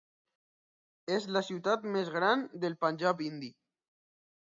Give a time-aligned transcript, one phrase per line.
[1.17, 3.51] És la ciutat més gran del Panjab indi.